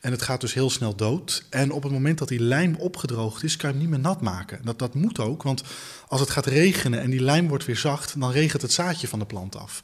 En 0.00 0.10
het 0.10 0.22
gaat 0.22 0.40
dus 0.40 0.54
heel 0.54 0.70
snel 0.70 0.96
dood. 0.96 1.44
En 1.50 1.70
op 1.70 1.82
het 1.82 1.92
moment 1.92 2.18
dat 2.18 2.28
die 2.28 2.40
lijm 2.40 2.74
opgedroogd 2.74 3.42
is, 3.42 3.56
kan 3.56 3.68
je 3.68 3.74
hem 3.74 3.84
niet 3.84 3.94
meer 3.94 4.04
nat 4.04 4.20
maken. 4.20 4.60
Dat, 4.64 4.78
dat 4.78 4.94
moet 4.94 5.18
ook, 5.18 5.42
want 5.42 5.62
als 6.08 6.20
het 6.20 6.30
gaat 6.30 6.46
regenen 6.46 7.00
en 7.00 7.10
die 7.10 7.22
lijm 7.22 7.48
wordt 7.48 7.64
weer 7.64 7.76
zacht, 7.76 8.20
dan 8.20 8.30
regent 8.30 8.62
het 8.62 8.72
zaadje 8.72 9.08
van 9.08 9.18
de 9.18 9.24
plant 9.24 9.56
af. 9.56 9.82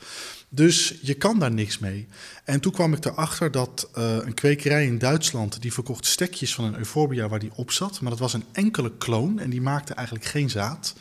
Dus 0.49 0.99
je 1.03 1.15
kan 1.15 1.39
daar 1.39 1.53
niks 1.53 1.79
mee. 1.79 2.09
En 2.45 2.61
toen 2.61 2.73
kwam 2.73 2.93
ik 2.93 3.05
erachter 3.05 3.51
dat 3.51 3.89
uh, 3.99 4.17
een 4.21 4.35
kwekerij 4.35 4.87
in 4.87 4.99
Duitsland, 4.99 5.63
die 5.63 5.73
verkocht 5.73 6.07
stekjes 6.07 6.55
van 6.55 6.65
een 6.65 6.77
euphorbia 6.79 7.29
waar 7.29 7.39
die 7.39 7.53
op 7.55 7.71
zat. 7.71 8.01
Maar 8.01 8.11
dat 8.11 8.21
was 8.21 8.33
een 8.33 8.45
enkele 8.53 8.93
kloon 8.99 9.39
en 9.39 9.51
die 9.51 9.61
maakte 9.61 9.95
eigenlijk 9.95 10.27
geen 10.27 10.51
zaad. 10.51 10.95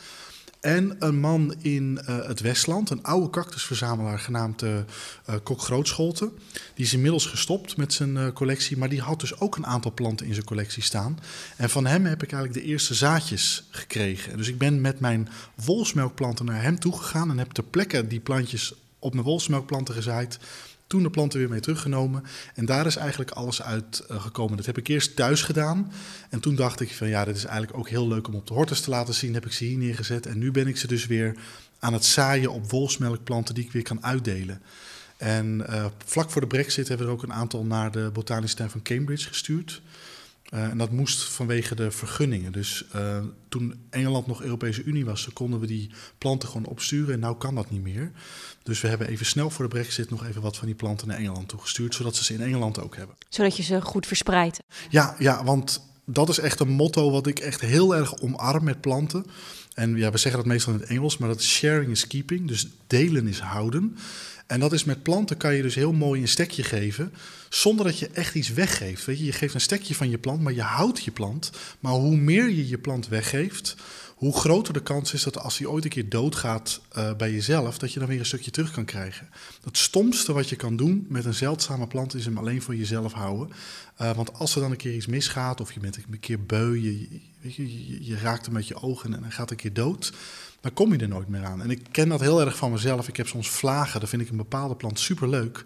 En 0.65 0.95
een 0.99 1.19
man 1.19 1.55
in 1.61 1.99
uh, 2.09 2.25
het 2.25 2.39
Westland, 2.39 2.89
een 2.89 3.03
oude 3.03 3.29
cactusverzamelaar 3.29 4.19
genaamd 4.19 4.61
uh, 4.61 4.77
Kok 5.43 5.61
Grootscholten. 5.61 6.31
Die 6.73 6.85
is 6.85 6.93
inmiddels 6.93 7.25
gestopt 7.25 7.77
met 7.77 7.93
zijn 7.93 8.33
collectie, 8.33 8.77
maar 8.77 8.89
die 8.89 9.01
had 9.01 9.19
dus 9.19 9.39
ook 9.39 9.55
een 9.55 9.65
aantal 9.65 9.93
planten 9.93 10.25
in 10.25 10.33
zijn 10.33 10.45
collectie 10.45 10.83
staan. 10.83 11.19
En 11.57 11.69
van 11.69 11.85
hem 11.85 12.05
heb 12.05 12.23
ik 12.23 12.31
eigenlijk 12.31 12.63
de 12.63 12.71
eerste 12.71 12.93
zaadjes 12.93 13.63
gekregen. 13.69 14.37
Dus 14.37 14.47
ik 14.47 14.57
ben 14.57 14.81
met 14.81 14.99
mijn 14.99 15.29
wolfsmelkplanten 15.55 16.45
naar 16.45 16.61
hem 16.61 16.79
toegegaan 16.79 17.29
en 17.29 17.37
heb 17.37 17.51
ter 17.51 17.63
plekke 17.63 18.07
die 18.07 18.19
plantjes 18.19 18.73
op 18.99 19.13
mijn 19.13 19.25
wolfsmelkplanten 19.25 19.93
gezaaid. 19.93 20.39
Toen 20.95 21.03
de 21.03 21.09
planten 21.09 21.39
weer 21.39 21.49
mee 21.49 21.59
teruggenomen. 21.59 22.23
En 22.53 22.65
daar 22.65 22.85
is 22.85 22.95
eigenlijk 22.95 23.31
alles 23.31 23.61
uit 23.61 24.03
uh, 24.11 24.21
gekomen. 24.21 24.57
Dat 24.57 24.65
heb 24.65 24.77
ik 24.77 24.87
eerst 24.87 25.15
thuis 25.15 25.41
gedaan. 25.41 25.91
En 26.29 26.39
toen 26.39 26.55
dacht 26.55 26.79
ik 26.79 26.93
van 26.93 27.07
ja, 27.07 27.25
dit 27.25 27.35
is 27.35 27.45
eigenlijk 27.45 27.77
ook 27.77 27.89
heel 27.89 28.07
leuk 28.07 28.27
om 28.27 28.35
op 28.35 28.47
de 28.47 28.53
hortus 28.53 28.81
te 28.81 28.89
laten 28.89 29.13
zien. 29.13 29.33
Heb 29.33 29.45
ik 29.45 29.51
ze 29.51 29.65
hier 29.65 29.77
neergezet. 29.77 30.25
En 30.25 30.37
nu 30.37 30.51
ben 30.51 30.67
ik 30.67 30.77
ze 30.77 30.87
dus 30.87 31.05
weer 31.05 31.35
aan 31.79 31.93
het 31.93 32.05
zaaien 32.05 32.51
op 32.51 32.69
wolfsmelkplanten 32.69 33.55
die 33.55 33.63
ik 33.63 33.71
weer 33.71 33.83
kan 33.83 34.03
uitdelen. 34.03 34.61
En 35.17 35.65
uh, 35.69 35.85
vlak 36.05 36.29
voor 36.29 36.41
de 36.41 36.47
brexit 36.47 36.87
hebben 36.87 37.05
we 37.05 37.11
er 37.11 37.17
ook 37.17 37.23
een 37.23 37.33
aantal 37.33 37.65
naar 37.65 37.91
de 37.91 38.09
botanische 38.13 38.57
tuin 38.57 38.69
van 38.69 38.81
Cambridge 38.81 39.27
gestuurd. 39.27 39.81
Uh, 40.53 40.63
en 40.63 40.77
dat 40.77 40.91
moest 40.91 41.23
vanwege 41.23 41.75
de 41.75 41.91
vergunningen. 41.91 42.51
Dus 42.51 42.85
uh, 42.95 43.17
toen 43.49 43.85
Engeland 43.89 44.27
nog 44.27 44.41
Europese 44.41 44.83
Unie 44.83 45.05
was, 45.05 45.29
konden 45.33 45.59
we 45.59 45.67
die 45.67 45.91
planten 46.17 46.49
gewoon 46.49 46.65
opsturen. 46.65 47.13
En 47.13 47.29
nu 47.29 47.35
kan 47.35 47.55
dat 47.55 47.69
niet 47.69 47.81
meer. 47.81 48.11
Dus 48.63 48.81
we 48.81 48.87
hebben 48.87 49.07
even 49.07 49.25
snel 49.25 49.49
voor 49.49 49.65
de 49.65 49.75
brexit 49.75 50.09
nog 50.09 50.25
even 50.25 50.41
wat 50.41 50.57
van 50.57 50.65
die 50.65 50.75
planten 50.75 51.07
naar 51.07 51.17
Engeland 51.17 51.47
toegestuurd. 51.47 51.95
Zodat 51.95 52.15
ze 52.15 52.23
ze 52.23 52.33
in 52.33 52.41
Engeland 52.41 52.79
ook 52.81 52.95
hebben. 52.95 53.15
Zodat 53.29 53.57
je 53.57 53.63
ze 53.63 53.81
goed 53.81 54.07
verspreidt. 54.07 54.59
Ja, 54.89 55.15
ja, 55.19 55.43
want 55.43 55.81
dat 56.05 56.29
is 56.29 56.37
echt 56.37 56.59
een 56.59 56.69
motto 56.69 57.11
wat 57.11 57.27
ik 57.27 57.39
echt 57.39 57.61
heel 57.61 57.95
erg 57.95 58.21
omarm 58.21 58.63
met 58.63 58.81
planten. 58.81 59.25
En 59.75 59.95
ja, 59.95 60.11
we 60.11 60.17
zeggen 60.17 60.41
dat 60.41 60.51
meestal 60.51 60.73
in 60.73 60.79
het 60.79 60.89
Engels, 60.89 61.17
maar 61.17 61.29
dat 61.29 61.43
sharing 61.43 61.91
is 61.91 62.07
keeping. 62.07 62.47
Dus 62.47 62.67
delen 62.87 63.27
is 63.27 63.39
houden. 63.39 63.97
En 64.47 64.59
dat 64.59 64.73
is 64.73 64.83
met 64.83 65.03
planten 65.03 65.37
kan 65.37 65.55
je 65.55 65.61
dus 65.61 65.75
heel 65.75 65.93
mooi 65.93 66.21
een 66.21 66.27
stekje 66.27 66.63
geven, 66.63 67.13
zonder 67.49 67.85
dat 67.85 67.99
je 67.99 68.09
echt 68.13 68.35
iets 68.35 68.53
weggeeft. 68.53 69.05
Weet 69.05 69.19
je, 69.19 69.25
je 69.25 69.31
geeft 69.31 69.53
een 69.53 69.61
stekje 69.61 69.95
van 69.95 70.09
je 70.09 70.17
plant, 70.17 70.41
maar 70.41 70.53
je 70.53 70.61
houdt 70.61 71.03
je 71.03 71.11
plant. 71.11 71.51
Maar 71.79 71.91
hoe 71.93 72.15
meer 72.15 72.49
je 72.49 72.67
je 72.67 72.77
plant 72.77 73.07
weggeeft, 73.07 73.75
hoe 74.15 74.37
groter 74.37 74.73
de 74.73 74.81
kans 74.81 75.13
is 75.13 75.23
dat 75.23 75.37
als 75.37 75.57
hij 75.57 75.67
ooit 75.67 75.83
een 75.83 75.89
keer 75.89 76.09
doodgaat 76.09 76.81
uh, 76.97 77.13
bij 77.15 77.31
jezelf, 77.31 77.77
dat 77.77 77.93
je 77.93 77.99
dan 77.99 78.07
weer 78.07 78.19
een 78.19 78.25
stukje 78.25 78.51
terug 78.51 78.71
kan 78.71 78.85
krijgen. 78.85 79.29
Het 79.63 79.77
stomste 79.77 80.33
wat 80.33 80.49
je 80.49 80.55
kan 80.55 80.75
doen 80.75 81.05
met 81.09 81.25
een 81.25 81.33
zeldzame 81.33 81.87
plant 81.87 82.15
is 82.15 82.25
hem 82.25 82.37
alleen 82.37 82.61
voor 82.61 82.75
jezelf 82.75 83.13
houden. 83.13 83.49
Uh, 84.01 84.15
want 84.15 84.33
als 84.33 84.55
er 84.55 84.61
dan 84.61 84.71
een 84.71 84.77
keer 84.77 84.95
iets 84.95 85.05
misgaat, 85.05 85.61
of 85.61 85.73
je 85.73 85.79
bent 85.79 85.97
een 85.97 86.19
keer 86.19 86.45
beu, 86.45 86.75
je, 86.81 87.09
je, 87.39 87.87
je, 87.87 88.05
je 88.05 88.17
raakt 88.17 88.45
hem 88.45 88.53
met 88.53 88.67
je 88.67 88.81
ogen 88.81 89.13
en 89.13 89.21
hij 89.21 89.31
gaat 89.31 89.51
een 89.51 89.57
keer 89.57 89.73
dood 89.73 90.13
dan 90.65 90.73
kom 90.73 90.93
je 90.93 90.99
er 90.99 91.07
nooit 91.07 91.27
meer 91.27 91.45
aan. 91.45 91.61
En 91.61 91.69
ik 91.69 91.81
ken 91.91 92.09
dat 92.09 92.19
heel 92.19 92.41
erg 92.41 92.57
van 92.57 92.71
mezelf. 92.71 93.07
Ik 93.07 93.17
heb 93.17 93.27
soms 93.27 93.49
vlagen, 93.49 93.99
dan 93.99 94.09
vind 94.09 94.21
ik 94.21 94.29
een 94.29 94.37
bepaalde 94.37 94.75
plant 94.75 94.99
superleuk. 94.99 95.63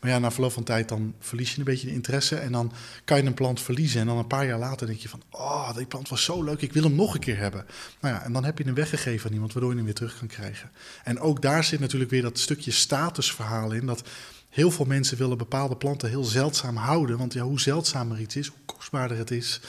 Maar 0.00 0.10
ja, 0.10 0.18
na 0.18 0.30
verloop 0.30 0.52
van 0.52 0.62
tijd 0.62 0.88
dan 0.88 1.14
verlies 1.18 1.52
je 1.52 1.58
een 1.58 1.64
beetje 1.64 1.86
de 1.86 1.92
interesse. 1.92 2.36
En 2.36 2.52
dan 2.52 2.72
kan 3.04 3.16
je 3.16 3.26
een 3.26 3.34
plant 3.34 3.60
verliezen. 3.60 4.00
En 4.00 4.06
dan 4.06 4.18
een 4.18 4.26
paar 4.26 4.46
jaar 4.46 4.58
later 4.58 4.86
denk 4.86 4.98
je 4.98 5.08
van, 5.08 5.22
oh, 5.30 5.76
die 5.76 5.86
plant 5.86 6.08
was 6.08 6.24
zo 6.24 6.42
leuk, 6.42 6.60
ik 6.60 6.72
wil 6.72 6.82
hem 6.82 6.94
nog 6.94 7.14
een 7.14 7.20
keer 7.20 7.36
hebben. 7.36 7.66
Nou 8.00 8.14
ja, 8.14 8.24
en 8.24 8.32
dan 8.32 8.44
heb 8.44 8.58
je 8.58 8.64
hem 8.64 8.74
weggegeven 8.74 9.26
aan 9.26 9.32
iemand, 9.32 9.52
waardoor 9.52 9.70
je 9.70 9.76
hem 9.76 9.86
weer 9.86 9.94
terug 9.94 10.18
kan 10.18 10.28
krijgen. 10.28 10.70
En 11.04 11.20
ook 11.20 11.42
daar 11.42 11.64
zit 11.64 11.80
natuurlijk 11.80 12.10
weer 12.10 12.22
dat 12.22 12.38
stukje 12.38 12.70
statusverhaal 12.70 13.72
in. 13.72 13.86
Dat 13.86 14.08
heel 14.48 14.70
veel 14.70 14.86
mensen 14.86 15.18
willen 15.18 15.38
bepaalde 15.38 15.76
planten 15.76 16.08
heel 16.08 16.24
zeldzaam 16.24 16.76
houden. 16.76 17.18
Want 17.18 17.32
ja, 17.32 17.42
hoe 17.42 17.60
zeldzamer 17.60 18.20
iets 18.20 18.36
is, 18.36 18.46
hoe 18.46 18.76
kostbaarder 18.76 19.16
het 19.18 19.30
is. 19.30 19.60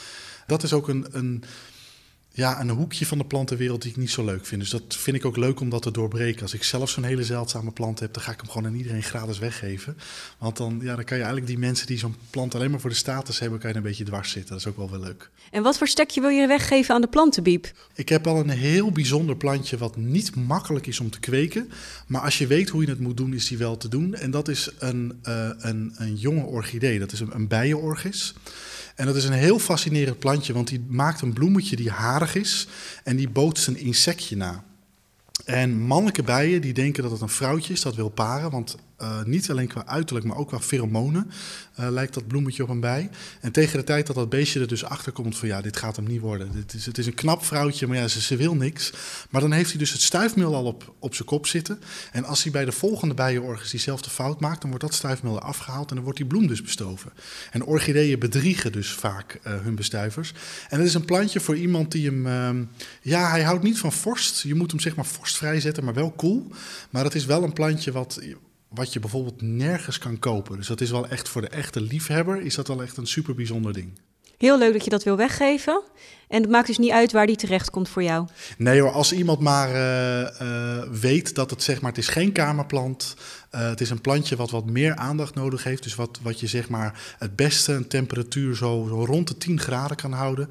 Dat 0.48 0.64
is 0.64 0.74
ook 0.74 0.88
een, 0.88 1.06
een 1.12 1.44
ja, 2.36 2.62
een 2.62 2.70
hoekje 2.70 3.06
van 3.06 3.18
de 3.18 3.26
plantenwereld 3.26 3.82
die 3.82 3.92
ik 3.92 3.98
niet 3.98 4.10
zo 4.10 4.26
leuk 4.26 4.46
vind. 4.46 4.62
Dus 4.62 4.70
dat 4.70 4.84
vind 4.88 5.16
ik 5.16 5.26
ook 5.26 5.38
leuk 5.38 5.60
om 5.60 5.70
dat 5.70 5.82
te 5.82 5.92
doorbreken. 5.92 6.42
Als 6.42 6.54
ik 6.54 6.64
zelf 6.64 6.90
zo'n 6.90 7.04
hele 7.04 7.24
zeldzame 7.24 7.72
plant 7.72 8.00
heb, 8.00 8.14
dan 8.14 8.24
ga 8.24 8.32
ik 8.32 8.42
hem 8.42 8.50
gewoon 8.50 8.68
aan 8.68 8.76
iedereen 8.76 9.04
gratis 9.04 9.40
weggeven. 9.40 9.98
Want 10.38 10.58
dan, 10.58 10.80
ja, 10.82 10.96
dan 10.96 11.04
kan 11.04 11.18
je 11.18 11.24
eigenlijk 11.24 11.48
die 11.48 11.58
mensen 11.58 11.88
die 11.88 11.98
zo'n 11.98 12.16
plant 12.30 12.56
alleen 12.56 12.72
maar 12.72 12.80
voor 12.80 12.90
de 12.90 12.96
status 12.96 13.40
hebben, 13.40 13.60
kan 13.60 13.70
je 13.70 13.76
een 13.76 13.82
beetje 13.84 14.04
dwars 14.04 14.32
zitten. 14.32 14.52
Dat 14.52 14.60
is 14.60 14.68
ook 14.68 14.78
wel 14.78 14.90
wel 14.90 15.00
leuk. 15.00 15.30
En 15.52 15.64
wat 15.64 15.78
voor 15.78 15.88
stekje 15.88 16.22
wil 16.22 16.30
je 16.30 16.48
weggeven 16.48 16.96
aan 16.96 17.02
de 17.02 17.08
plantenbiep? 17.08 17.72
Ik 17.96 18.10
heb 18.10 18.28
al 18.28 18.40
een 18.40 18.50
heel 18.50 18.92
bijzonder 18.92 19.36
plantje 19.36 19.78
wat 19.78 19.98
niet 19.98 20.36
makkelijk 20.36 20.88
is 20.88 21.00
om 21.00 21.10
te 21.10 21.20
kweken. 21.20 21.72
Maar 22.08 22.22
als 22.22 22.38
je 22.38 22.48
weet 22.48 22.70
hoe 22.70 22.82
je 22.82 22.90
het 22.90 23.00
moet 23.00 23.18
doen, 23.18 23.34
is 23.34 23.48
die 23.48 23.58
wel 23.58 23.78
te 23.78 23.88
doen. 23.88 24.16
En 24.16 24.32
dat 24.32 24.48
is 24.48 24.70
een, 24.80 25.20
uh, 25.28 25.50
een, 25.58 25.94
een 25.98 26.16
jonge 26.16 26.44
orchidee. 26.44 27.00
Dat 27.00 27.12
is 27.12 27.20
een, 27.20 27.36
een 27.36 27.48
bijenorchis. 27.48 28.34
En 28.96 29.06
dat 29.06 29.16
is 29.16 29.24
een 29.24 29.34
heel 29.34 29.60
fascinerend 29.60 30.20
plantje, 30.20 30.54
want 30.54 30.68
die 30.68 30.86
maakt 30.88 31.22
een 31.22 31.34
bloemetje 31.34 31.76
die 31.76 31.90
harig 31.90 32.36
is 32.36 32.68
en 33.04 33.16
die 33.16 33.30
bootst 33.30 33.68
een 33.68 33.78
insectje 33.78 34.36
na. 34.36 34.64
En 35.46 35.80
mannelijke 35.80 36.24
bijen 36.24 36.62
die 36.62 36.74
denken 36.74 37.04
dat 37.04 37.12
het 37.12 37.22
een 37.22 37.30
vrouwtje 37.30 37.74
is 37.74 37.82
dat 37.82 37.96
wil 37.96 38.10
paren, 38.10 38.52
want 38.52 38.78
uh, 39.02 39.24
niet 39.24 39.50
alleen 39.50 39.68
qua 39.68 39.86
uiterlijk, 39.86 40.26
maar 40.26 40.38
ook 40.38 40.48
qua 40.48 40.60
pheromonen 40.60 41.32
uh, 41.80 41.90
lijkt 41.90 42.14
dat 42.14 42.28
bloemetje 42.28 42.64
op 42.64 42.70
een 42.70 42.80
bij. 42.80 43.10
En 43.42 43.52
tegen 43.52 43.80
de 43.80 43.84
tijd 43.84 44.08
dat 44.08 44.16
dat 44.16 44.30
beestje 44.30 44.60
er 44.60 44.68
dus 44.68 44.84
achter 44.84 45.12
komt 45.12 45.38
van 45.38 45.48
ja, 45.48 45.62
dit 45.62 45.78
gaat 45.78 45.96
hem 45.96 46.08
niet 46.08 46.22
worden. 46.22 46.52
Dit 46.52 46.74
is, 46.74 46.86
het 46.86 46.98
is 46.98 47.06
een 47.06 47.14
knap 47.14 47.46
vrouwtje, 47.46 47.88
maar 47.88 47.98
ja, 47.98 48.08
ze, 48.08 48.22
ze, 48.22 48.36
wil 48.36 48.56
niks. 48.56 48.94
Maar 49.30 49.42
dan 49.42 49.52
heeft 49.52 49.70
hij 49.70 49.80
dus 49.80 49.92
het 49.92 50.02
stuifmeel 50.02 50.56
al 50.56 50.66
op, 50.66 50.94
op 51.00 51.16
zijn 51.16 51.28
kop 51.28 51.48
zitten. 51.48 51.80
En 52.12 52.26
als 52.26 52.44
hij 52.44 52.52
bij 52.52 52.66
de 52.66 52.72
volgende 52.72 53.14
bijenorgis 53.14 53.70
diezelfde 53.70 54.10
fout 54.10 54.40
maakt, 54.40 54.62
dan 54.62 54.70
wordt 54.70 54.86
dat 54.86 54.94
stuifmeel 54.94 55.40
afgehaald 55.40 55.90
en 55.90 55.96
dan 55.96 56.04
wordt 56.04 56.20
die 56.20 56.28
bloem 56.28 56.48
dus 56.48 56.62
bestoven. 56.62 57.12
En 57.52 57.64
orchideeën 57.64 58.20
bedriegen 58.20 58.72
dus 58.72 58.92
vaak 58.92 59.40
uh, 59.48 59.54
hun 59.62 59.76
bestuivers. 59.76 60.34
En 60.70 60.78
het 60.80 60.88
is 60.88 60.94
een 60.94 61.06
plantje 61.06 61.40
voor 61.40 61.58
iemand 61.58 61.92
die 61.92 62.06
hem, 62.06 62.28
uh, 62.28 62.66
ja, 63.02 63.30
hij 63.30 63.44
houdt 63.44 63.64
niet 63.64 63.80
van 63.80 63.92
vorst. 63.92 64.42
Je 64.42 64.56
moet 64.56 64.72
hem 64.72 64.80
zeg 64.80 64.96
maar 64.96 65.06
vorstvrij 65.06 65.60
zetten, 65.60 65.84
maar 65.84 65.94
wel 65.94 66.12
koel. 66.12 66.32
Cool. 66.34 66.52
Maar 66.90 67.04
het 67.04 67.16
is 67.16 67.26
wel 67.26 67.44
een 67.44 67.54
plantje 67.54 67.92
wat 67.92 68.22
wat 68.74 68.94
je 68.94 69.00
bijvoorbeeld 69.00 69.42
nergens 69.42 69.98
kan 69.98 70.20
kopen. 70.20 70.58
Dus 70.58 70.68
dat 70.68 70.82
is 70.82 70.92
wel 70.92 71.08
echt 71.08 71.30
voor 71.30 71.42
de 71.42 71.48
echte 71.48 71.82
liefhebber, 71.82 72.42
is 72.42 72.56
dat 72.56 72.68
wel 72.68 72.82
echt 72.82 72.98
een 72.98 73.08
super 73.08 73.36
bijzonder 73.36 73.74
ding. 73.74 74.00
Heel 74.38 74.58
leuk 74.58 74.74
dat 74.74 74.84
je 74.84 74.90
dat 74.90 75.04
wil 75.04 75.18
weggeven. 75.18 75.82
En 76.28 76.42
het 76.42 76.52
maakt 76.52 76.68
dus 76.68 76.78
niet 76.78 76.92
uit 76.92 77.12
waar 77.12 77.28
die 77.28 77.36
terecht 77.36 77.70
komt 77.70 77.90
voor 77.90 78.04
jou. 78.04 78.28
Nee 78.58 78.82
hoor, 78.82 78.92
als 78.92 79.14
iemand 79.14 79.40
maar 79.40 79.70
uh, 79.70 80.42
uh, 80.42 80.84
weet 80.92 81.36
dat 81.36 81.50
het 81.50 81.64
zeg 81.64 81.82
maar, 81.82 81.90
het 81.90 82.00
is 82.00 82.08
geen 82.08 82.32
kamerplant. 82.32 83.16
Uh, 83.52 83.62
het 83.62 83.82
is 83.82 83.90
een 83.90 84.02
plantje 84.02 84.36
wat 84.36 84.52
wat 84.52 84.66
meer 84.66 84.96
aandacht 84.96 85.36
nodig 85.36 85.64
heeft. 85.64 85.84
Dus 85.84 85.96
wat, 85.96 86.20
wat 86.22 86.40
je 86.40 86.48
zeg 86.48 86.70
maar 86.70 87.16
het 87.18 87.36
beste 87.36 87.74
een 87.74 87.88
temperatuur 87.88 88.56
zo, 88.56 88.86
zo 88.90 89.06
rond 89.06 89.28
de 89.28 89.38
10 89.38 89.60
graden 89.60 89.98
kan 89.98 90.12
houden. 90.12 90.50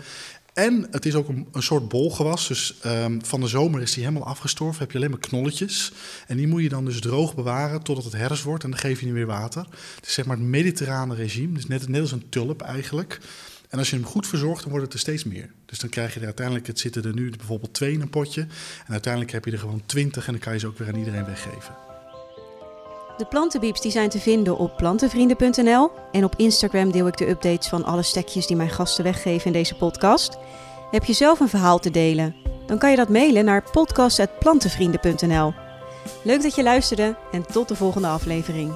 En 0.53 0.87
het 0.91 1.07
is 1.07 1.15
ook 1.15 1.29
een, 1.29 1.47
soort 1.53 1.89
bolgewas. 1.89 2.49
Dus 2.49 2.75
um, 2.87 3.25
van 3.25 3.41
de 3.41 3.47
zomer 3.47 3.83
is 3.83 3.93
die 3.93 4.05
helemaal 4.05 4.29
afgestorven. 4.29 4.81
Heb 4.81 4.91
je 4.91 4.99
alleen 4.99 5.11
maar 5.11 5.19
knolletjes. 5.19 5.93
En 6.27 6.37
die 6.37 6.47
moet 6.47 6.63
je 6.63 6.69
dan 6.69 6.85
dus 6.85 7.01
droog 7.01 7.35
bewaren 7.35 7.83
totdat 7.83 8.05
het 8.05 8.13
herfst 8.13 8.45
wordt. 8.45 8.65
En 8.65 8.71
dan 8.71 8.79
geef 8.79 9.01
je 9.01 9.07
niet 9.07 9.15
weer 9.15 9.27
water. 9.27 9.67
Het 9.97 10.07
is 10.07 10.15
zeg 10.15 10.25
maar 10.25 10.37
het 10.37 10.47
mediterrane 10.47 11.15
regime. 11.15 11.55
Dus 11.55 11.67
net, 11.67 11.89
net 11.89 12.01
als 12.01 12.13
een 12.13 12.29
tulp 12.29 12.63
eigenlijk. 12.63 13.21
En 13.69 13.79
als 13.79 13.91
je 13.91 13.97
hem 13.97 14.05
goed 14.05 14.27
verzorgt, 14.27 14.61
dan 14.61 14.71
wordt 14.71 14.85
het 14.85 14.95
er 14.95 15.01
steeds 15.01 15.25
meer. 15.25 15.51
Dus 15.67 15.79
dan 15.79 15.91
krijg 15.91 16.15
je 16.15 16.21
er 16.21 16.27
uiteindelijk, 16.27 16.67
het 16.67 16.79
zitten 16.79 17.05
er 17.05 17.15
nu 17.15 17.31
bijvoorbeeld 17.31 17.75
twee 17.75 17.93
in 17.93 18.01
een 18.01 18.11
potje. 18.11 18.41
En 18.87 18.93
uiteindelijk 18.93 19.33
heb 19.33 19.45
je 19.45 19.51
er 19.51 19.59
gewoon 19.59 19.83
twintig 19.87 20.27
en 20.27 20.33
dan 20.33 20.41
kan 20.41 20.53
je 20.53 20.59
ze 20.59 20.67
ook 20.67 20.79
weer 20.79 20.89
aan 20.89 20.99
iedereen 20.99 21.25
weggeven. 21.25 21.92
De 23.23 23.29
plantenbieps 23.29 23.81
die 23.81 23.91
zijn 23.91 24.09
te 24.09 24.19
vinden 24.19 24.59
op 24.59 24.77
plantenvrienden.nl. 24.77 25.91
En 26.13 26.25
op 26.25 26.35
Instagram 26.37 26.91
deel 26.91 27.07
ik 27.07 27.17
de 27.17 27.29
updates 27.29 27.69
van 27.69 27.85
alle 27.85 28.03
stekjes 28.03 28.47
die 28.47 28.57
mijn 28.57 28.71
gasten 28.71 29.05
weggeven 29.05 29.47
in 29.47 29.53
deze 29.53 29.75
podcast. 29.75 30.39
Heb 30.91 31.05
je 31.05 31.13
zelf 31.13 31.41
een 31.41 31.49
verhaal 31.49 31.79
te 31.79 31.91
delen? 31.91 32.37
Dan 32.67 32.79
kan 32.79 32.91
je 32.91 32.97
dat 32.97 33.09
mailen 33.09 33.45
naar 33.45 33.71
podcast.plantenvrienden.nl. 33.71 35.55
Leuk 36.23 36.43
dat 36.43 36.55
je 36.55 36.63
luisterde 36.63 37.17
en 37.33 37.47
tot 37.47 37.69
de 37.69 37.77
volgende 37.77 38.09
aflevering. 38.09 38.73